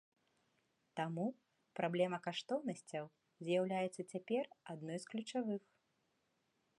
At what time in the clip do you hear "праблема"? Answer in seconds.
1.79-2.17